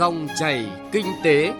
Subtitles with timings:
[0.00, 1.52] Dòng chảy kinh tế.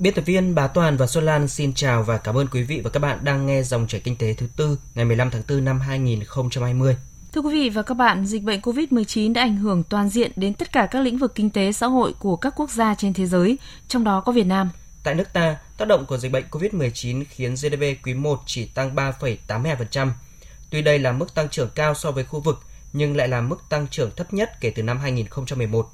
[0.00, 2.80] Biên tập viên Bá Toàn và Xuân Lan xin chào và cảm ơn quý vị
[2.84, 5.64] và các bạn đang nghe dòng chảy kinh tế thứ tư ngày 15 tháng 4
[5.64, 6.96] năm 2020.
[7.32, 10.54] Thưa quý vị và các bạn, dịch bệnh COVID-19 đã ảnh hưởng toàn diện đến
[10.54, 13.26] tất cả các lĩnh vực kinh tế xã hội của các quốc gia trên thế
[13.26, 13.58] giới,
[13.88, 14.70] trong đó có Việt Nam.
[15.02, 18.94] Tại nước ta, tác động của dịch bệnh COVID-19 khiến GDP quý 1 chỉ tăng
[18.94, 20.08] 3,82%.
[20.70, 22.60] Tuy đây là mức tăng trưởng cao so với khu vực,
[22.92, 25.90] nhưng lại là mức tăng trưởng thấp nhất kể từ năm 2011.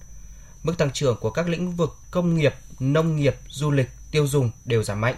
[0.63, 4.51] Mức tăng trưởng của các lĩnh vực công nghiệp, nông nghiệp, du lịch, tiêu dùng
[4.65, 5.15] đều giảm mạnh.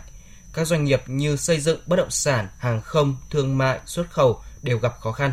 [0.52, 4.40] Các doanh nghiệp như xây dựng, bất động sản, hàng không, thương mại, xuất khẩu
[4.62, 5.32] đều gặp khó khăn.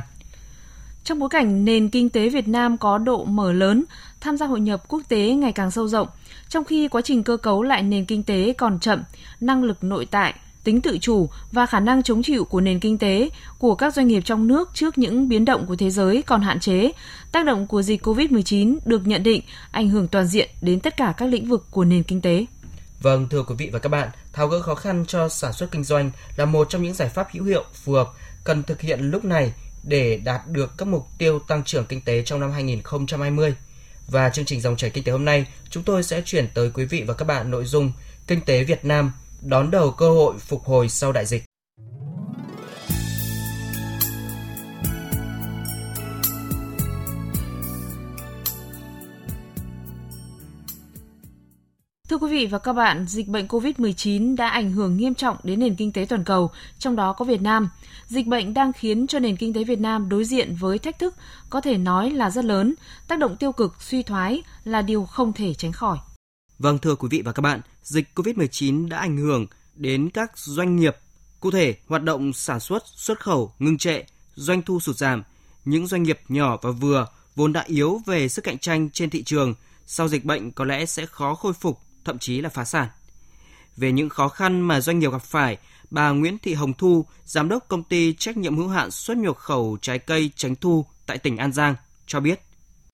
[1.04, 3.84] Trong bối cảnh nền kinh tế Việt Nam có độ mở lớn,
[4.22, 6.08] tham gia hội nhập quốc tế ngày càng sâu rộng,
[6.50, 9.04] trong khi quá trình cơ cấu lại nền kinh tế còn chậm,
[9.40, 10.34] năng lực nội tại,
[10.66, 14.08] tính tự chủ và khả năng chống chịu của nền kinh tế của các doanh
[14.08, 16.92] nghiệp trong nước trước những biến động của thế giới còn hạn chế,
[17.32, 21.14] tác động của dịch COVID-19 được nhận định ảnh hưởng toàn diện đến tất cả
[21.18, 22.46] các lĩnh vực của nền kinh tế.
[23.02, 25.84] Vâng, thưa quý vị và các bạn, tháo gỡ khó khăn cho sản xuất kinh
[25.84, 28.10] doanh là một trong những giải pháp hữu hiệu phù hợp
[28.44, 32.24] cần thực hiện lúc này để đạt được các mục tiêu tăng trưởng kinh tế
[32.24, 33.56] trong năm 2020.
[34.08, 36.86] Và chương trình dòng chảy kinh tế hôm nay, chúng tôi sẽ chuyển tới quý
[36.86, 37.92] vị và các bạn nội dung
[38.28, 41.44] Kinh tế Việt Nam đón đầu cơ hội phục hồi sau đại dịch.
[52.10, 55.60] Thưa quý vị và các bạn, dịch bệnh COVID-19 đã ảnh hưởng nghiêm trọng đến
[55.60, 57.70] nền kinh tế toàn cầu, trong đó có Việt Nam.
[58.08, 61.16] Dịch bệnh đang khiến cho nền kinh tế Việt Nam đối diện với thách thức
[61.50, 62.74] có thể nói là rất lớn,
[63.08, 65.98] tác động tiêu cực, suy thoái là điều không thể tránh khỏi.
[66.60, 70.76] Vâng thưa quý vị và các bạn, dịch COVID-19 đã ảnh hưởng đến các doanh
[70.76, 70.96] nghiệp,
[71.40, 74.04] cụ thể hoạt động sản xuất, xuất khẩu ngưng trệ,
[74.36, 75.24] doanh thu sụt giảm.
[75.66, 79.24] Những doanh nghiệp nhỏ và vừa vốn đã yếu về sức cạnh tranh trên thị
[79.24, 79.54] trường
[79.86, 82.88] sau dịch bệnh có lẽ sẽ khó khôi phục thậm chí là phá sản.
[83.78, 85.58] Về những khó khăn mà doanh nghiệp gặp phải,
[85.90, 89.38] bà Nguyễn Thị Hồng Thu, giám đốc công ty trách nhiệm hữu hạn xuất nhập
[89.38, 91.76] khẩu trái cây Tránh Thu tại tỉnh An Giang
[92.08, 92.42] cho biết.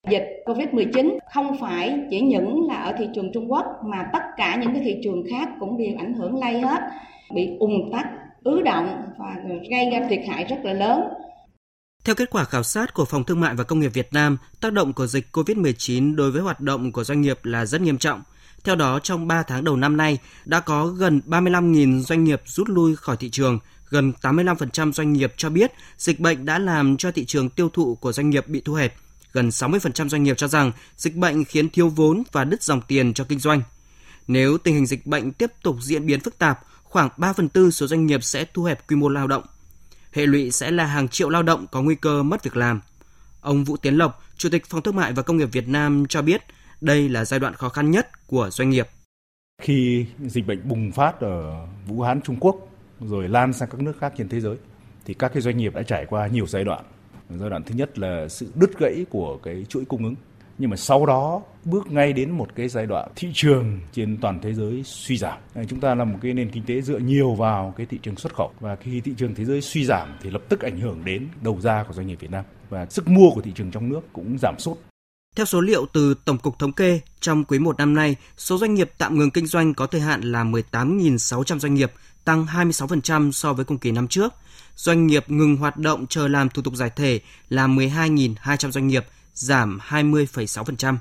[0.09, 4.56] Dịch Covid-19 không phải chỉ những là ở thị trường Trung Quốc mà tất cả
[4.56, 6.81] những cái thị trường khác cũng đều ảnh hưởng lây hết,
[7.34, 8.06] bị ùn tắc,
[8.44, 9.35] ứ động và
[9.72, 11.01] gây ra thiệt hại rất là lớn.
[12.06, 14.73] Theo kết quả khảo sát của Phòng Thương mại và Công nghiệp Việt Nam, tác
[14.73, 18.22] động của dịch COVID-19 đối với hoạt động của doanh nghiệp là rất nghiêm trọng.
[18.63, 22.69] Theo đó, trong 3 tháng đầu năm nay, đã có gần 35.000 doanh nghiệp rút
[22.69, 23.59] lui khỏi thị trường,
[23.90, 27.95] gần 85% doanh nghiệp cho biết dịch bệnh đã làm cho thị trường tiêu thụ
[27.95, 28.94] của doanh nghiệp bị thu hẹp.
[29.33, 33.13] Gần 60% doanh nghiệp cho rằng dịch bệnh khiến thiếu vốn và đứt dòng tiền
[33.13, 33.61] cho kinh doanh.
[34.27, 37.71] Nếu tình hình dịch bệnh tiếp tục diễn biến phức tạp, khoảng 3 phần tư
[37.71, 39.43] số doanh nghiệp sẽ thu hẹp quy mô lao động.
[40.11, 42.81] Hệ lụy sẽ là hàng triệu lao động có nguy cơ mất việc làm.
[43.41, 46.21] Ông Vũ Tiến Lộc, Chủ tịch Phòng Thương mại và Công nghiệp Việt Nam cho
[46.21, 46.41] biết–
[46.81, 48.87] đây là giai đoạn khó khăn nhất của doanh nghiệp.
[49.61, 52.55] Khi dịch bệnh bùng phát ở Vũ Hán, Trung Quốc
[52.99, 54.57] rồi lan sang các nước khác trên thế giới
[55.05, 56.85] thì các cái doanh nghiệp đã trải qua nhiều giai đoạn.
[57.39, 60.15] Giai đoạn thứ nhất là sự đứt gãy của cái chuỗi cung ứng
[60.61, 64.39] nhưng mà sau đó bước ngay đến một cái giai đoạn thị trường trên toàn
[64.41, 65.37] thế giới suy giảm.
[65.53, 68.15] À, chúng ta là một cái nền kinh tế dựa nhiều vào cái thị trường
[68.15, 71.05] xuất khẩu và khi thị trường thế giới suy giảm thì lập tức ảnh hưởng
[71.05, 73.89] đến đầu ra của doanh nghiệp Việt Nam và sức mua của thị trường trong
[73.89, 74.77] nước cũng giảm sút.
[75.35, 78.73] Theo số liệu từ Tổng cục Thống kê, trong quý 1 năm nay, số doanh
[78.73, 81.91] nghiệp tạm ngừng kinh doanh có thời hạn là 18.600 doanh nghiệp,
[82.25, 84.33] tăng 26% so với cùng kỳ năm trước.
[84.75, 89.05] Doanh nghiệp ngừng hoạt động chờ làm thủ tục giải thể là 12.200 doanh nghiệp,
[89.33, 90.97] giảm 20,6%.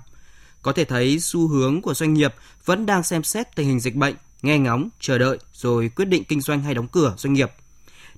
[0.62, 3.94] Có thể thấy xu hướng của doanh nghiệp vẫn đang xem xét tình hình dịch
[3.94, 7.50] bệnh, nghe ngóng, chờ đợi rồi quyết định kinh doanh hay đóng cửa doanh nghiệp.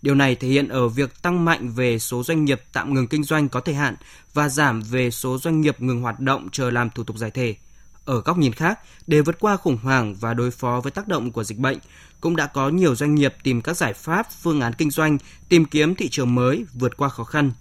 [0.03, 3.25] Điều này thể hiện ở việc tăng mạnh về số doanh nghiệp tạm ngừng kinh
[3.25, 3.95] doanh có thời hạn
[4.35, 7.57] và giảm về số doanh nghiệp ngừng hoạt động chờ làm thủ tục giải thể.
[8.05, 11.33] Ở góc nhìn khác, để vượt qua khủng hoảng và đối phó với tác động
[11.33, 11.79] của dịch bệnh,
[12.21, 15.19] cũng đã có nhiều doanh nghiệp tìm các giải pháp, phương án kinh doanh,
[15.49, 17.53] tìm kiếm thị trường mới, vượt qua khó khăn.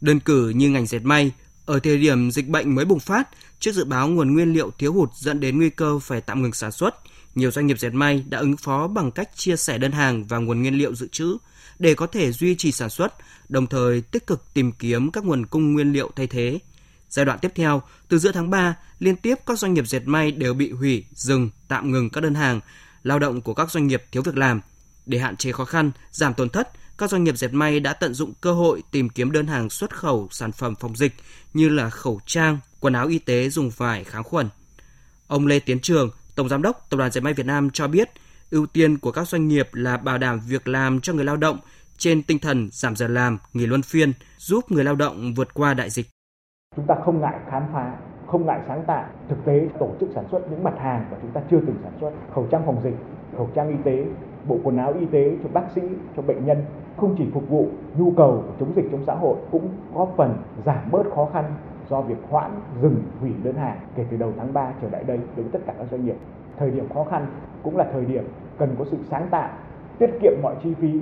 [0.00, 1.32] Đơn cử như ngành dệt may,
[1.66, 3.28] ở thời điểm dịch bệnh mới bùng phát,
[3.60, 6.52] trước dự báo nguồn nguyên liệu thiếu hụt dẫn đến nguy cơ phải tạm ngừng
[6.52, 6.94] sản xuất,
[7.34, 10.38] nhiều doanh nghiệp dệt may đã ứng phó bằng cách chia sẻ đơn hàng và
[10.38, 11.36] nguồn nguyên liệu dự trữ
[11.78, 13.14] để có thể duy trì sản xuất,
[13.48, 16.58] đồng thời tích cực tìm kiếm các nguồn cung nguyên liệu thay thế.
[17.16, 20.30] Giai đoạn tiếp theo, từ giữa tháng 3, liên tiếp các doanh nghiệp dệt may
[20.30, 22.60] đều bị hủy, dừng, tạm ngừng các đơn hàng,
[23.02, 24.60] lao động của các doanh nghiệp thiếu việc làm.
[25.06, 28.14] Để hạn chế khó khăn, giảm tổn thất, các doanh nghiệp dệt may đã tận
[28.14, 31.14] dụng cơ hội tìm kiếm đơn hàng xuất khẩu sản phẩm phòng dịch
[31.54, 34.48] như là khẩu trang, quần áo y tế dùng vải kháng khuẩn.
[35.26, 38.10] Ông Lê Tiến Trường, Tổng Giám đốc Tập đoàn Dệt may Việt Nam cho biết,
[38.50, 41.58] ưu tiên của các doanh nghiệp là bảo đảm việc làm cho người lao động,
[41.98, 45.74] trên tinh thần giảm giờ làm, nghỉ luân phiên, giúp người lao động vượt qua
[45.74, 46.06] đại dịch.
[46.76, 47.92] Chúng ta không ngại khám phá,
[48.26, 51.30] không ngại sáng tạo, thực tế tổ chức sản xuất những mặt hàng mà chúng
[51.30, 52.96] ta chưa từng sản xuất, khẩu trang phòng dịch,
[53.36, 54.06] khẩu trang y tế,
[54.48, 55.82] bộ quần áo y tế cho bác sĩ,
[56.16, 56.58] cho bệnh nhân
[56.96, 57.66] không chỉ phục vụ
[57.98, 60.36] nhu cầu chống dịch trong xã hội cũng góp phần
[60.66, 61.44] giảm bớt khó khăn
[61.90, 62.50] do việc hoãn
[62.82, 65.58] dừng hủy đơn hàng kể từ đầu tháng 3 trở lại đây đối với tất
[65.66, 66.16] cả các doanh nghiệp.
[66.58, 67.26] Thời điểm khó khăn
[67.62, 68.24] cũng là thời điểm
[68.58, 69.48] cần có sự sáng tạo,
[69.98, 71.00] tiết kiệm mọi chi phí,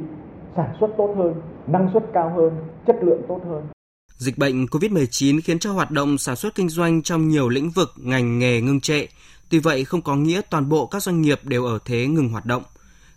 [0.56, 1.34] sản xuất tốt hơn,
[1.66, 2.52] năng suất cao hơn,
[2.86, 3.73] chất lượng tốt hơn.
[4.18, 7.92] Dịch bệnh COVID-19 khiến cho hoạt động sản xuất kinh doanh trong nhiều lĩnh vực,
[7.96, 9.06] ngành nghề ngưng trệ.
[9.48, 12.46] Tuy vậy không có nghĩa toàn bộ các doanh nghiệp đều ở thế ngừng hoạt
[12.46, 12.62] động.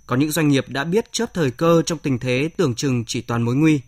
[0.05, 3.21] Có những doanh nghiệp đã biết chớp thời cơ trong tình thế tưởng chừng chỉ
[3.21, 3.81] toàn mối nguy.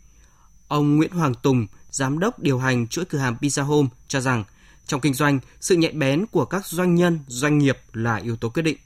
[0.67, 4.43] Ông Nguyễn Hoàng Tùng, giám đốc điều hành chuỗi cửa hàng Pizza Home cho rằng
[4.87, 8.49] trong kinh doanh, sự nhạy bén của các doanh nhân, doanh nghiệp là yếu tố
[8.49, 8.77] quyết định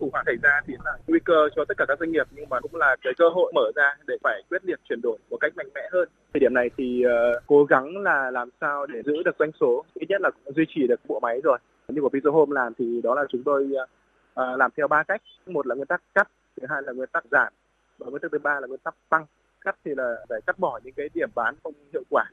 [0.00, 2.48] khủng hoảng xảy ra thì là nguy cơ cho tất cả các doanh nghiệp nhưng
[2.48, 5.36] mà cũng là cái cơ hội mở ra để phải quyết liệt chuyển đổi một
[5.40, 6.08] cách mạnh mẽ hơn.
[6.32, 9.84] Thời điểm này thì uh, cố gắng là làm sao để giữ được doanh số,
[9.94, 11.58] ít nhất là duy trì được bộ máy rồi.
[11.88, 15.22] Như của Pizza Home làm thì đó là chúng tôi uh, làm theo ba cách.
[15.46, 16.28] Một là nguyên tắc cắt,
[16.60, 17.52] thứ hai là nguyên tắc giảm
[17.98, 19.26] và nguyên tắc thứ ba là nguyên tắc tăng.
[19.60, 22.24] Cắt thì là phải cắt bỏ những cái điểm bán không hiệu quả,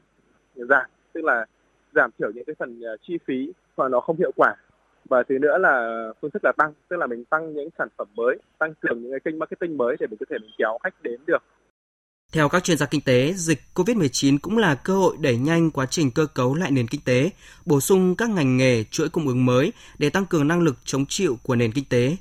[0.54, 1.46] giảm tức là
[1.94, 4.54] giảm thiểu những cái phần chi phí mà nó không hiệu quả
[5.08, 8.08] và thứ nữa là phương thức là tăng tức là mình tăng những sản phẩm
[8.14, 11.02] mới tăng cường những cái kênh marketing mới để mình có thể mình kéo khách
[11.02, 11.42] đến được
[12.34, 15.86] theo các chuyên gia kinh tế, dịch COVID-19 cũng là cơ hội đẩy nhanh quá
[15.86, 17.30] trình cơ cấu lại nền kinh tế,
[17.64, 21.06] bổ sung các ngành nghề, chuỗi cung ứng mới để tăng cường năng lực chống
[21.06, 22.16] chịu của nền kinh tế.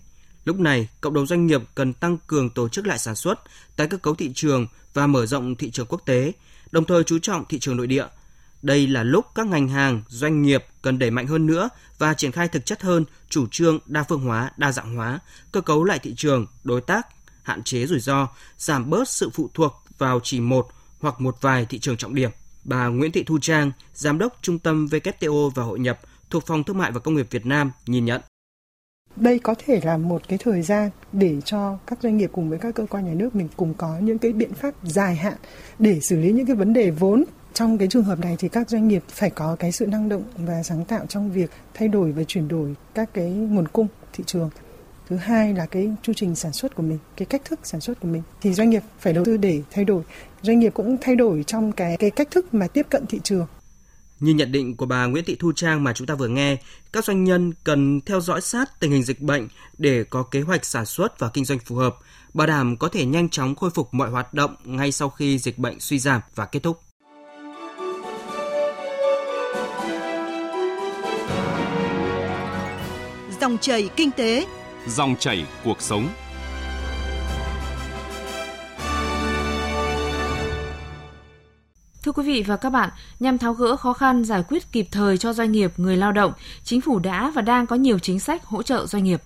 [0.45, 3.39] Lúc này, cộng đồng doanh nghiệp cần tăng cường tổ chức lại sản xuất,
[3.75, 6.31] tái cơ cấu thị trường và mở rộng thị trường quốc tế,
[6.71, 8.05] đồng thời chú trọng thị trường nội địa–
[8.63, 12.31] đây là lúc các ngành hàng, doanh nghiệp cần đẩy mạnh hơn nữa và triển
[12.31, 15.19] khai thực chất hơn chủ trương đa phương hóa, đa dạng hóa,
[15.51, 17.07] cơ cấu lại thị trường, đối tác,
[17.43, 18.27] hạn chế rủi ro,
[18.57, 20.67] giảm bớt sự phụ thuộc vào chỉ một
[20.99, 22.31] hoặc một vài thị trường trọng điểm.
[22.63, 25.99] Bà Nguyễn Thị Thu Trang, Giám đốc Trung tâm WTO và Hội nhập
[26.29, 28.21] thuộc Phòng Thương mại và Công nghiệp Việt Nam nhìn nhận.
[29.15, 32.59] Đây có thể là một cái thời gian để cho các doanh nghiệp cùng với
[32.59, 35.37] các cơ quan nhà nước mình cùng có những cái biện pháp dài hạn
[35.79, 37.23] để xử lý những cái vấn đề vốn
[37.53, 40.23] trong cái trường hợp này thì các doanh nghiệp phải có cái sự năng động
[40.37, 44.23] và sáng tạo trong việc thay đổi và chuyển đổi các cái nguồn cung thị
[44.27, 44.49] trường.
[45.09, 47.99] Thứ hai là cái chu trình sản xuất của mình cái cách thức sản xuất
[47.99, 48.21] của mình.
[48.41, 50.03] Thì doanh nghiệp phải đầu tư để thay đổi.
[50.41, 53.47] Doanh nghiệp cũng thay đổi trong cái cái cách thức mà tiếp cận thị trường.
[54.19, 56.57] Như nhận định của bà Nguyễn Thị Thu Trang mà chúng ta vừa nghe,
[56.93, 59.47] các doanh nhân cần theo dõi sát tình hình dịch bệnh
[59.77, 61.95] để có kế hoạch sản xuất và kinh doanh phù hợp,
[62.33, 65.57] bảo đảm có thể nhanh chóng khôi phục mọi hoạt động ngay sau khi dịch
[65.57, 66.82] bệnh suy giảm và kết thúc.
[73.53, 74.45] Dòng chảy kinh tế,
[74.87, 76.09] dòng chảy cuộc sống.
[82.03, 82.89] Thưa quý vị và các bạn,
[83.19, 86.33] nhằm tháo gỡ khó khăn giải quyết kịp thời cho doanh nghiệp, người lao động,
[86.63, 89.21] chính phủ đã và đang có nhiều chính sách hỗ trợ doanh nghiệp.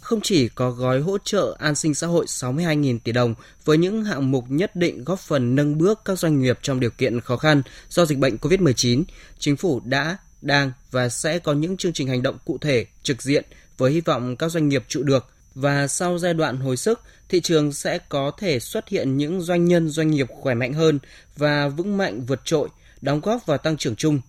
[0.00, 3.34] Không chỉ có gói hỗ trợ an sinh xã hội 62.000 tỷ đồng
[3.64, 6.90] với những hạng mục nhất định góp phần nâng bước các doanh nghiệp trong điều
[6.90, 9.02] kiện khó khăn do dịch bệnh COVID-19,
[9.38, 13.22] chính phủ đã, đang và sẽ có những chương trình hành động cụ thể, trực
[13.22, 13.44] diện
[13.82, 17.40] với hy vọng các doanh nghiệp trụ được và sau giai đoạn hồi sức, thị
[17.40, 20.98] trường sẽ có thể xuất hiện những doanh nhân doanh nghiệp khỏe mạnh hơn
[21.36, 22.68] và vững mạnh vượt trội,
[23.00, 24.20] đóng góp vào tăng trưởng chung.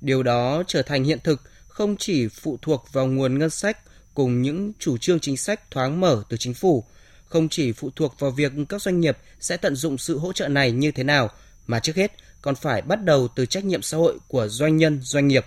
[0.00, 3.78] Điều đó trở thành hiện thực không chỉ phụ thuộc vào nguồn ngân sách
[4.14, 6.84] cùng những chủ trương chính sách thoáng mở từ chính phủ,
[7.28, 10.48] không chỉ phụ thuộc vào việc các doanh nghiệp sẽ tận dụng sự hỗ trợ
[10.48, 11.30] này như thế nào,
[11.66, 14.98] mà trước hết còn phải bắt đầu từ trách nhiệm xã hội của doanh nhân,
[15.02, 15.46] doanh nghiệp.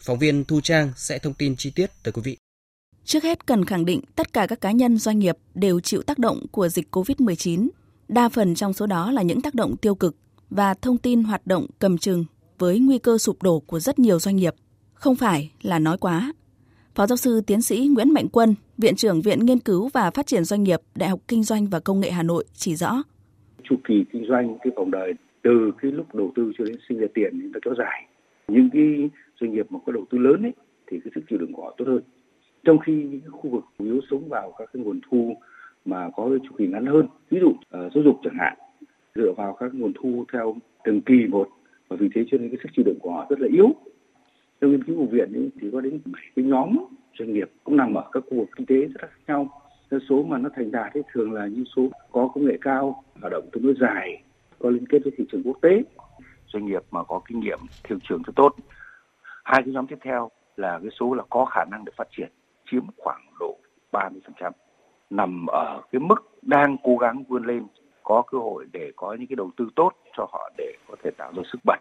[0.00, 2.36] Phóng viên Thu Trang sẽ thông tin chi tiết tới quý vị.
[3.04, 6.18] Trước hết cần khẳng định tất cả các cá nhân doanh nghiệp đều chịu tác
[6.18, 7.68] động của dịch COVID-19.
[8.08, 10.16] Đa phần trong số đó là những tác động tiêu cực
[10.50, 12.24] và thông tin hoạt động cầm chừng
[12.58, 14.54] với nguy cơ sụp đổ của rất nhiều doanh nghiệp.
[14.94, 16.32] Không phải là nói quá.
[16.94, 20.26] Phó giáo sư tiến sĩ Nguyễn Mạnh Quân, Viện trưởng Viện Nghiên cứu và Phát
[20.26, 23.02] triển Doanh nghiệp, Đại học Kinh doanh và Công nghệ Hà Nội chỉ rõ.
[23.62, 26.98] Chu kỳ kinh doanh, cái vòng đời từ cái lúc đầu tư cho đến sinh
[26.98, 28.06] ra tiền thì nó kéo dài.
[28.48, 30.52] Những cái doanh nghiệp mà có đầu tư lớn ấy,
[30.86, 32.02] thì cái sức chịu đựng của họ tốt hơn
[32.64, 35.36] trong khi những khu vực chủ yếu sống vào các cái nguồn thu
[35.84, 38.58] mà có chu kỳ ngắn hơn ví dụ uh, giáo dục chẳng hạn
[39.14, 41.48] dựa vào các nguồn thu theo từng kỳ một
[41.88, 43.68] và vì thế cho nên cái sức chịu đựng của họ rất là yếu.
[44.60, 46.76] Theo nghiên cứu của viện ấy, thì có đến bảy cái nhóm
[47.18, 49.48] doanh nghiệp cũng nằm ở các khu vực kinh tế rất khác nhau.
[49.90, 53.02] Cái số mà nó thành đạt ấy thường là những số có công nghệ cao
[53.20, 54.22] hoạt động tương đối dài
[54.58, 55.82] có liên kết với thị trường quốc tế.
[56.46, 58.56] Doanh nghiệp mà có kinh nghiệm thị trường rất tốt.
[59.44, 62.28] Hai cái nhóm tiếp theo là cái số là có khả năng để phát triển
[62.70, 63.56] chiếm khoảng độ
[63.92, 64.52] 30%,
[65.10, 67.66] nằm ở cái mức đang cố gắng vươn lên
[68.02, 71.10] có cơ hội để có những cái đầu tư tốt cho họ để có thể
[71.10, 71.78] tạo ra sức bật.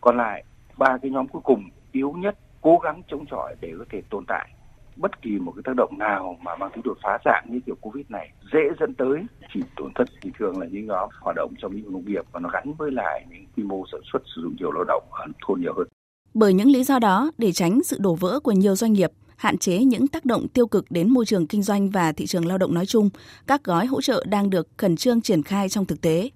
[0.00, 0.44] Còn lại
[0.78, 4.24] ba cái nhóm cuối cùng yếu nhất cố gắng chống chọi để có thể tồn
[4.28, 4.50] tại
[4.96, 7.74] bất kỳ một cái tác động nào mà mang tính đột phá dạng như kiểu
[7.80, 9.24] covid này dễ dẫn tới
[9.54, 12.24] chỉ tổn thất thì thường là những nhóm hoạt động trong lĩnh vực nông nghiệp
[12.32, 15.02] và nó gắn với lại những quy mô sản xuất sử dụng nhiều lao động
[15.10, 15.88] ở thôn nhiều hơn.
[16.34, 19.58] Bởi những lý do đó, để tránh sự đổ vỡ của nhiều doanh nghiệp, hạn
[19.58, 22.58] chế những tác động tiêu cực đến môi trường kinh doanh và thị trường lao
[22.58, 23.10] động nói chung,
[23.46, 26.30] các gói hỗ trợ đang được khẩn trương triển khai trong thực tế.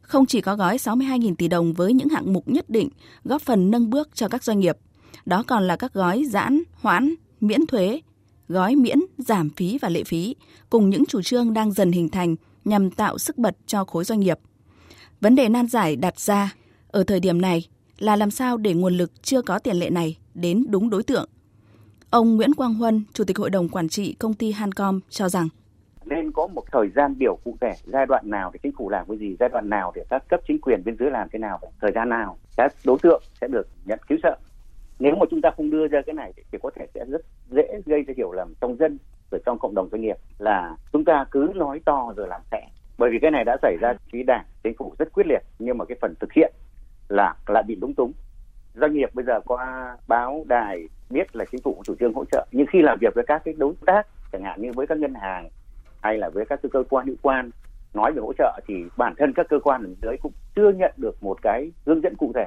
[0.00, 2.88] Không chỉ có gói 62.000 tỷ đồng với những hạng mục nhất định
[3.24, 4.76] góp phần nâng bước cho các doanh nghiệp,
[5.26, 8.00] đó còn là các gói giãn, hoãn, miễn thuế,
[8.48, 10.36] gói miễn, giảm phí và lệ phí,
[10.70, 14.20] cùng những chủ trương đang dần hình thành nhằm tạo sức bật cho khối doanh
[14.20, 14.38] nghiệp.
[15.20, 16.54] Vấn đề nan giải đặt ra
[16.88, 20.16] ở thời điểm này là làm sao để nguồn lực chưa có tiền lệ này
[20.34, 21.28] đến đúng đối tượng.
[22.14, 25.48] Ông Nguyễn Quang Huân, Chủ tịch Hội đồng Quản trị công ty Hancom cho rằng.
[26.04, 29.06] Nên có một thời gian biểu cụ thể giai đoạn nào để chính phủ làm
[29.08, 31.60] cái gì giai đoạn nào để các cấp chính quyền bên dưới làm thế nào
[31.80, 34.38] thời gian nào các đối tượng sẽ được nhận cứu trợ.
[34.98, 37.80] Nếu mà chúng ta không đưa ra cái này thì có thể sẽ rất dễ
[37.86, 38.98] gây ra hiểu lầm trong dân
[39.30, 42.68] rồi trong cộng đồng doanh nghiệp là chúng ta cứ nói to rồi làm sẽ
[42.98, 45.78] bởi vì cái này đã xảy ra phía đảng chính phủ rất quyết liệt nhưng
[45.78, 46.52] mà cái phần thực hiện
[47.08, 48.12] là lại bị lúng túng
[48.74, 52.46] doanh nghiệp bây giờ qua báo đài biết là chính phủ chủ trương hỗ trợ.
[52.52, 55.14] Nhưng khi làm việc với các cái đối tác chẳng hạn như với các ngân
[55.14, 55.48] hàng
[56.02, 57.50] hay là với các cơ quan hữu quan
[57.94, 60.92] nói về hỗ trợ thì bản thân các cơ quan ở dưới cũng chưa nhận
[60.96, 62.46] được một cái hướng dẫn cụ thể.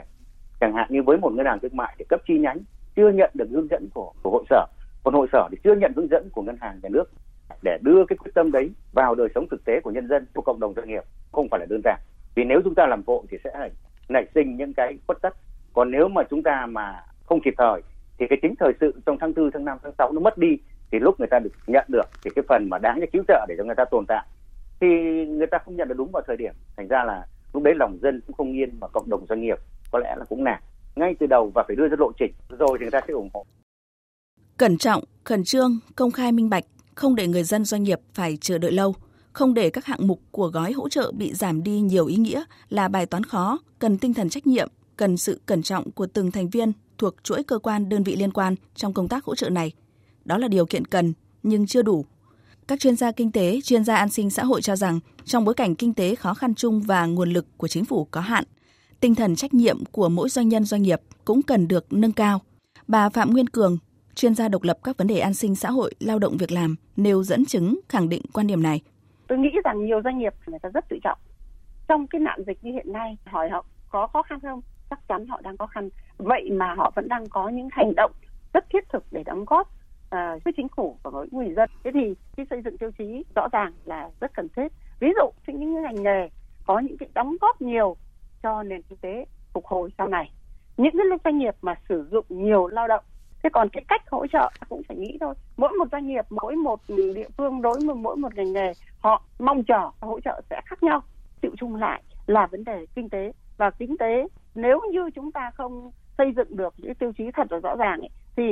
[0.59, 2.57] Chẳng hạn như với một ngân hàng thương mại để cấp chi nhánh
[2.95, 4.65] chưa nhận được hướng dẫn của, của hội sở.
[5.03, 7.03] Còn hội sở thì chưa nhận hướng dẫn của ngân hàng nhà nước
[7.63, 10.41] để đưa cái quyết tâm đấy vào đời sống thực tế của nhân dân của
[10.41, 11.03] cộng đồng doanh nghiệp.
[11.31, 11.99] Không phải là đơn giản.
[12.35, 13.69] Vì nếu chúng ta làm vội thì sẽ
[14.09, 15.33] nảy sinh những cái khuất tất
[15.77, 17.81] còn nếu mà chúng ta mà không kịp thời
[18.19, 20.57] thì cái tính thời sự trong tháng tư tháng năm tháng sáu nó mất đi
[20.91, 23.45] thì lúc người ta được nhận được thì cái phần mà đáng để cứu trợ
[23.49, 24.25] để cho người ta tồn tại.
[24.79, 24.87] Thì
[25.27, 27.97] người ta không nhận được đúng vào thời điểm thành ra là lúc đấy lòng
[28.01, 29.57] dân cũng không yên mà cộng đồng doanh nghiệp
[29.91, 30.61] có lẽ là cũng nản.
[30.95, 33.29] Ngay từ đầu và phải đưa ra lộ trình rồi thì người ta sẽ ủng
[33.33, 33.45] hộ.
[34.57, 36.65] Cẩn trọng, khẩn trương, công khai minh bạch,
[36.95, 38.95] không để người dân doanh nghiệp phải chờ đợi lâu,
[39.33, 42.43] không để các hạng mục của gói hỗ trợ bị giảm đi nhiều ý nghĩa
[42.69, 46.31] là bài toán khó, cần tinh thần trách nhiệm, cần sự cẩn trọng của từng
[46.31, 49.49] thành viên thuộc chuỗi cơ quan đơn vị liên quan trong công tác hỗ trợ
[49.49, 49.71] này.
[50.25, 51.13] Đó là điều kiện cần
[51.43, 52.05] nhưng chưa đủ.
[52.67, 55.53] Các chuyên gia kinh tế, chuyên gia an sinh xã hội cho rằng trong bối
[55.53, 58.43] cảnh kinh tế khó khăn chung và nguồn lực của chính phủ có hạn,
[58.99, 62.41] tinh thần trách nhiệm của mỗi doanh nhân doanh nghiệp cũng cần được nâng cao.
[62.87, 63.77] Bà Phạm Nguyên Cường,
[64.15, 66.75] chuyên gia độc lập các vấn đề an sinh xã hội, lao động việc làm,
[66.95, 68.81] nêu dẫn chứng khẳng định quan điểm này.
[69.27, 71.17] Tôi nghĩ rằng nhiều doanh nghiệp người ta rất tự trọng.
[71.87, 74.61] Trong cái nạn dịch như hiện nay, hỏi họ có khó khăn không?
[74.89, 75.89] Chắc chắn họ đang khó khăn.
[76.17, 78.11] Vậy mà họ vẫn đang có những hành động
[78.53, 79.71] rất thiết thực để đóng góp
[80.09, 81.69] à, uh, với chính phủ và với người dân.
[81.83, 84.67] Thế thì khi xây dựng tiêu chí rõ ràng là rất cần thiết.
[84.99, 86.29] Ví dụ những những ngành nghề
[86.65, 87.95] có những cái đóng góp nhiều
[88.43, 90.31] cho nền kinh tế phục hồi sau này
[90.77, 93.03] những cái doanh nghiệp mà sử dụng nhiều lao động
[93.43, 96.55] thế còn cái cách hỗ trợ cũng phải nghĩ thôi mỗi một doanh nghiệp mỗi
[96.55, 100.61] một địa phương đối với mỗi một ngành nghề họ mong chờ hỗ trợ sẽ
[100.65, 101.01] khác nhau
[101.41, 104.27] chịu chung lại là vấn đề kinh tế và kinh tế
[104.57, 107.99] nếu như chúng ta không xây dựng được những tiêu chí thật là rõ ràng
[107.99, 108.43] ấy, thì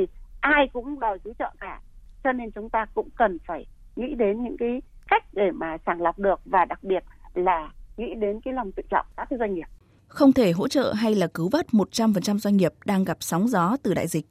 [0.41, 1.81] ai cũng đòi cứu trợ cả
[2.23, 6.01] cho nên chúng ta cũng cần phải nghĩ đến những cái cách để mà sàng
[6.01, 9.55] lọc được và đặc biệt là nghĩ đến cái lòng tự trọng các cái doanh
[9.55, 9.67] nghiệp.
[10.07, 13.77] Không thể hỗ trợ hay là cứu vớt 100% doanh nghiệp đang gặp sóng gió
[13.83, 14.25] từ đại dịch.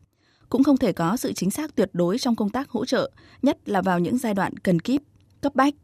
[0.49, 3.11] Cũng không thể có sự chính xác tuyệt đối trong công tác hỗ trợ,
[3.43, 5.03] nhất là vào những giai đoạn cần kíp,
[5.41, 5.75] cấp bách.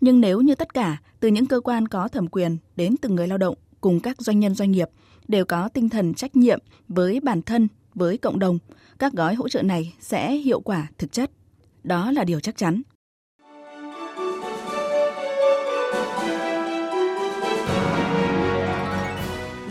[0.00, 3.28] Nhưng nếu như tất cả, từ những cơ quan có thẩm quyền đến từng người
[3.28, 4.88] lao động cùng các doanh nhân doanh nghiệp
[5.28, 8.58] đều có tinh thần trách nhiệm với bản thân, với cộng đồng,
[8.98, 11.30] các gói hỗ trợ này sẽ hiệu quả thực chất.
[11.84, 12.82] Đó là điều chắc chắn.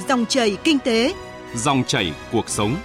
[0.07, 1.13] Dòng chảy kinh tế,
[1.55, 2.75] dòng chảy cuộc sống.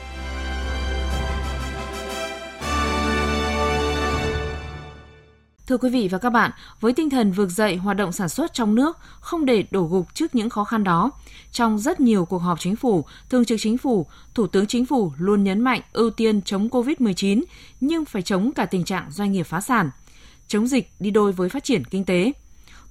[5.70, 6.50] Thưa quý vị và các bạn,
[6.80, 10.14] với tinh thần vực dậy hoạt động sản xuất trong nước, không để đổ gục
[10.14, 11.10] trước những khó khăn đó,
[11.52, 15.12] trong rất nhiều cuộc họp chính phủ, thường trực chính phủ, Thủ tướng Chính phủ
[15.18, 17.42] luôn nhấn mạnh ưu tiên chống COVID-19,
[17.80, 19.90] nhưng phải chống cả tình trạng doanh nghiệp phá sản.
[20.48, 22.32] Chống dịch đi đôi với phát triển kinh tế.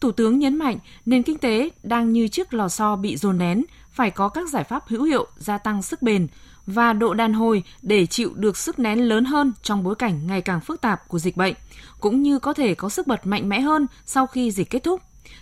[0.01, 3.63] Thủ tướng nhấn mạnh nền kinh tế đang như chiếc lò xo bị dồn nén,
[3.91, 6.27] phải có các giải pháp hữu hiệu gia tăng sức bền
[6.69, 10.41] và độ đàn hồi để chịu được sức nén lớn hơn trong bối cảnh ngày
[10.41, 11.53] càng phức tạp của dịch bệnh,
[11.99, 15.01] cũng như có thể có sức bật mạnh mẽ hơn sau khi dịch kết thúc.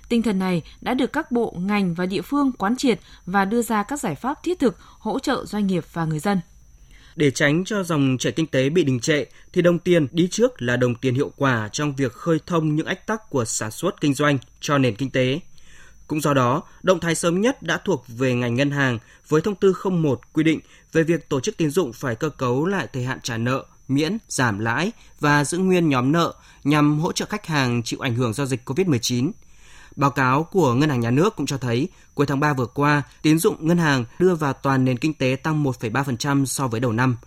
[0.09, 3.61] Tinh thần này đã được các bộ, ngành và địa phương quán triệt và đưa
[3.61, 6.39] ra các giải pháp thiết thực hỗ trợ doanh nghiệp và người dân.
[7.15, 10.61] Để tránh cho dòng chảy kinh tế bị đình trệ, thì đồng tiền đi trước
[10.61, 14.01] là đồng tiền hiệu quả trong việc khơi thông những ách tắc của sản xuất
[14.01, 15.39] kinh doanh cho nền kinh tế.
[16.07, 19.55] Cũng do đó, động thái sớm nhất đã thuộc về ngành ngân hàng với thông
[19.55, 20.59] tư 01 quy định
[20.93, 24.17] về việc tổ chức tín dụng phải cơ cấu lại thời hạn trả nợ, miễn,
[24.27, 26.33] giảm lãi và giữ nguyên nhóm nợ
[26.63, 29.31] nhằm hỗ trợ khách hàng chịu ảnh hưởng do dịch COVID-19.
[29.95, 33.03] Báo cáo của Ngân hàng Nhà nước cũng cho thấy, cuối tháng 3 vừa qua,
[33.21, 36.91] tín dụng ngân hàng đưa vào toàn nền kinh tế tăng 1,3% so với đầu
[36.91, 37.17] năm.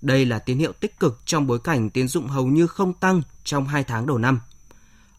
[0.00, 3.22] Đây là tín hiệu tích cực trong bối cảnh tín dụng hầu như không tăng
[3.44, 4.40] trong 2 tháng đầu năm.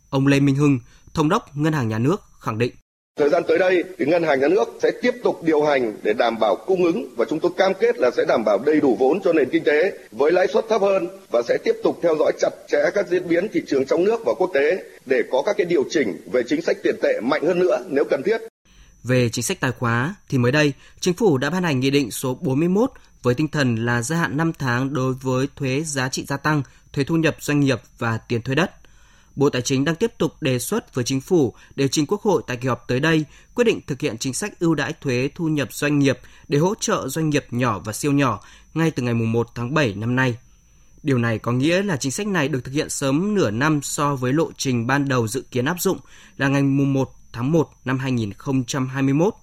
[0.10, 0.80] Ông Lê Minh Hưng,
[1.14, 2.76] Thống đốc Ngân hàng Nhà nước khẳng định.
[3.16, 6.14] Thời gian tới đây thì ngân hàng nhà nước sẽ tiếp tục điều hành để
[6.14, 8.96] đảm bảo cung ứng và chúng tôi cam kết là sẽ đảm bảo đầy đủ
[9.00, 12.16] vốn cho nền kinh tế với lãi suất thấp hơn và sẽ tiếp tục theo
[12.20, 15.44] dõi chặt chẽ các diễn biến thị trường trong nước và quốc tế để có
[15.46, 18.38] các cái điều chỉnh về chính sách tiền tệ mạnh hơn nữa nếu cần thiết.
[19.04, 22.12] Về chính sách tài khóa thì mới đây, chính phủ đã ban hành nghị định
[22.12, 22.92] số 41
[23.24, 26.64] với tinh thần là gia hạn 5 tháng đối với thuế giá trị gia tăng,
[26.94, 28.72] thuế thu nhập doanh nghiệp và tiền thuế đất.
[29.36, 32.42] Bộ Tài chính đang tiếp tục đề xuất với chính phủ để trình Quốc hội
[32.48, 33.26] tại kỳ họp tới đây
[33.56, 36.74] quyết định thực hiện chính sách ưu đãi thuế thu nhập doanh nghiệp để hỗ
[36.80, 38.40] trợ doanh nghiệp nhỏ và siêu nhỏ
[38.74, 40.38] ngay từ ngày 1 tháng 7 năm nay.
[41.04, 44.16] Điều này có nghĩa là chính sách này được thực hiện sớm nửa năm so
[44.16, 45.98] với lộ trình ban đầu dự kiến áp dụng
[46.38, 49.34] là ngày 1 tháng 1 năm 2021.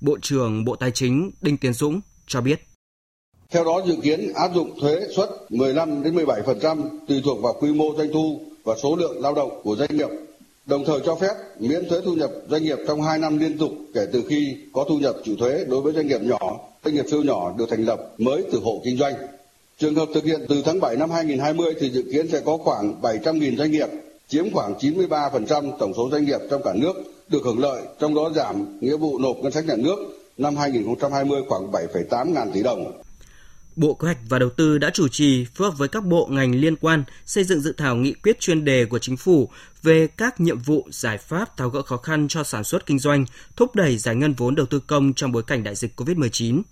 [0.00, 2.62] Bộ trưởng Bộ Tài chính Đinh Tiến Dũng cho biết.
[3.50, 7.72] Theo đó, dự kiến áp dụng thuế suất 15 đến 17% tùy thuộc vào quy
[7.72, 10.08] mô doanh thu và số lượng lao động của doanh nghiệp,
[10.66, 13.70] đồng thời cho phép miễn thuế thu nhập doanh nghiệp trong 2 năm liên tục
[13.94, 16.38] kể từ khi có thu nhập chịu thuế đối với doanh nghiệp nhỏ,
[16.84, 19.14] doanh nghiệp siêu nhỏ được thành lập mới từ hộ kinh doanh.
[19.78, 23.00] Trường hợp thực hiện từ tháng 7 năm 2020 thì dự kiến sẽ có khoảng
[23.02, 23.88] 700.000 doanh nghiệp,
[24.28, 26.92] chiếm khoảng 93% tổng số doanh nghiệp trong cả nước
[27.28, 29.96] được hưởng lợi, trong đó giảm nghĩa vụ nộp ngân sách nhà nước
[30.38, 32.92] năm 2020 khoảng 7,8 ngàn tỷ đồng.
[33.76, 36.54] Bộ Kế hoạch và Đầu tư đã chủ trì phối hợp với các bộ ngành
[36.54, 39.50] liên quan xây dựng dự thảo nghị quyết chuyên đề của chính phủ
[39.82, 43.24] về các nhiệm vụ giải pháp tháo gỡ khó khăn cho sản xuất kinh doanh,
[43.56, 46.62] thúc đẩy giải ngân vốn đầu tư công trong bối cảnh đại dịch COVID-19.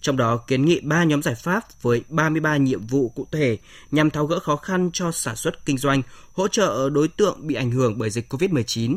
[0.00, 3.58] Trong đó kiến nghị 3 nhóm giải pháp với 33 nhiệm vụ cụ thể
[3.90, 7.54] nhằm tháo gỡ khó khăn cho sản xuất kinh doanh, hỗ trợ đối tượng bị
[7.54, 8.96] ảnh hưởng bởi dịch COVID-19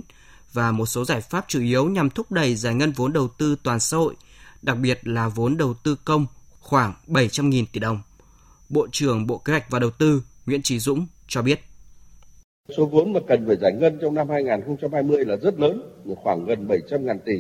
[0.54, 3.56] và một số giải pháp chủ yếu nhằm thúc đẩy giải ngân vốn đầu tư
[3.63, 4.15] toàn xã hội,
[4.62, 6.26] đặc biệt là vốn đầu tư công
[6.65, 7.99] khoảng 700.000 tỷ đồng.
[8.69, 11.60] Bộ trưởng Bộ Kế hoạch và Đầu tư Nguyễn Trí Dũng cho biết.
[12.78, 15.82] Số vốn mà cần phải giải ngân trong năm 2020 là rất lớn,
[16.15, 17.34] khoảng gần 700.000 tỷ,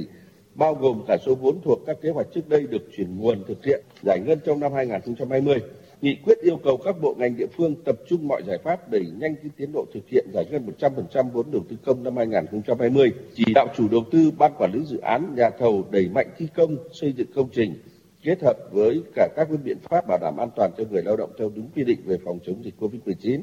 [0.55, 3.65] bao gồm cả số vốn thuộc các kế hoạch trước đây được chuyển nguồn thực
[3.65, 5.57] hiện giải ngân trong năm 2020.
[6.01, 9.05] Nghị quyết yêu cầu các bộ ngành địa phương tập trung mọi giải pháp đẩy
[9.19, 13.11] nhanh cái tiến độ thực hiện giải ngân 100% vốn đầu tư công năm 2020,
[13.35, 16.47] chỉ đạo chủ đầu tư, ban quản lý dự án, nhà thầu đẩy mạnh thi
[16.55, 17.73] công, xây dựng công trình,
[18.25, 21.33] kết hợp với cả các biện pháp bảo đảm an toàn cho người lao động
[21.39, 23.41] theo đúng quy định về phòng chống dịch COVID-19.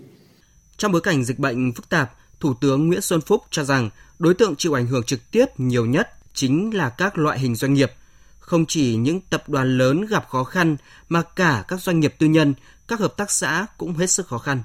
[0.76, 4.34] Trong bối cảnh dịch bệnh phức tạp, Thủ tướng Nguyễn Xuân Phúc cho rằng đối
[4.34, 7.92] tượng chịu ảnh hưởng trực tiếp nhiều nhất chính là các loại hình doanh nghiệp.
[8.38, 10.76] Không chỉ những tập đoàn lớn gặp khó khăn
[11.08, 12.54] mà cả các doanh nghiệp tư nhân,
[12.88, 14.62] các hợp tác xã cũng hết sức khó khăn.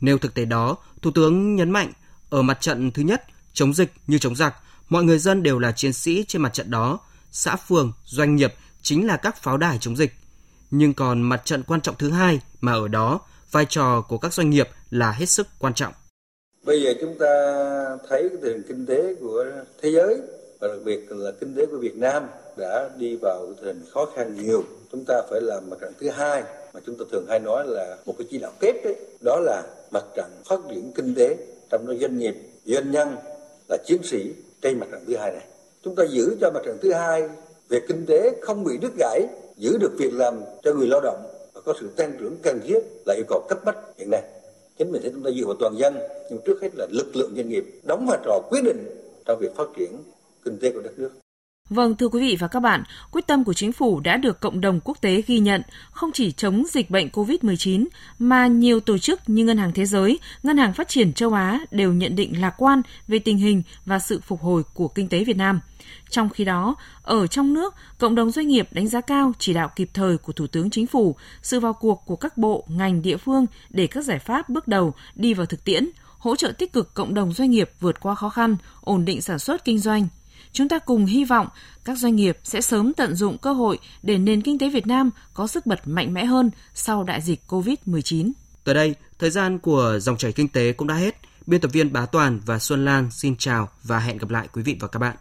[0.00, 1.92] Nêu thực tế đó, Thủ tướng nhấn mạnh
[2.30, 4.54] ở mặt trận thứ nhất, chống dịch như chống giặc,
[4.88, 6.98] mọi người dân đều là chiến sĩ trên mặt trận đó,
[7.32, 10.12] xã phường, doanh nghiệp chính là các pháo đài chống dịch.
[10.70, 14.32] Nhưng còn mặt trận quan trọng thứ hai mà ở đó vai trò của các
[14.34, 15.92] doanh nghiệp là hết sức quan trọng.
[16.64, 17.26] Bây giờ chúng ta
[18.08, 19.44] thấy cái tình kinh tế của
[19.82, 20.20] thế giới
[20.60, 22.22] và đặc biệt là kinh tế của Việt Nam
[22.56, 24.64] đã đi vào tình hình khó khăn nhiều.
[24.92, 26.42] Chúng ta phải làm mặt trận thứ hai
[26.74, 29.62] mà chúng ta thường hay nói là một cái chỉ đạo kép đấy, đó là
[29.90, 31.36] mặt trận phát triển kinh tế
[31.70, 33.16] trong đó doanh nghiệp, doanh nhân
[33.68, 35.44] là chiến sĩ trên mặt trận thứ hai này.
[35.84, 37.28] Chúng ta giữ cho mặt trận thứ hai
[37.70, 41.22] về kinh tế không bị đứt gãy, giữ được việc làm cho người lao động
[41.54, 44.22] và có sự tăng trưởng cần thiết là yêu cầu cấp bách hiện nay.
[44.78, 45.98] Chính vì thế chúng ta dựa vào toàn dân,
[46.30, 48.86] nhưng trước hết là lực lượng doanh nghiệp đóng vai trò quyết định
[49.24, 49.96] trong việc phát triển
[50.44, 51.10] kinh tế của đất nước.
[51.70, 54.60] Vâng, thưa quý vị và các bạn, quyết tâm của chính phủ đã được cộng
[54.60, 57.86] đồng quốc tế ghi nhận, không chỉ chống dịch bệnh COVID-19
[58.18, 61.60] mà nhiều tổ chức như Ngân hàng Thế giới, Ngân hàng Phát triển châu Á
[61.70, 65.24] đều nhận định lạc quan về tình hình và sự phục hồi của kinh tế
[65.24, 65.60] Việt Nam.
[66.10, 69.70] Trong khi đó, ở trong nước, cộng đồng doanh nghiệp đánh giá cao chỉ đạo
[69.76, 73.16] kịp thời của Thủ tướng Chính phủ, sự vào cuộc của các bộ, ngành địa
[73.16, 76.94] phương để các giải pháp bước đầu đi vào thực tiễn, hỗ trợ tích cực
[76.94, 80.08] cộng đồng doanh nghiệp vượt qua khó khăn, ổn định sản xuất kinh doanh,
[80.52, 81.46] Chúng ta cùng hy vọng
[81.84, 85.10] các doanh nghiệp sẽ sớm tận dụng cơ hội để nền kinh tế Việt Nam
[85.34, 88.32] có sức bật mạnh mẽ hơn sau đại dịch COVID-19.
[88.64, 91.16] Tới đây, thời gian của dòng chảy kinh tế cũng đã hết.
[91.46, 94.62] Biên tập viên Bá Toàn và Xuân Lan xin chào và hẹn gặp lại quý
[94.62, 95.08] vị và các bạn.